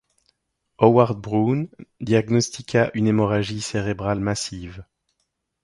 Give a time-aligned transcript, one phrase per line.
[0.79, 1.69] Howard Bruenn,
[1.99, 4.83] diagnostiqua une hémorragie cérébrale massive.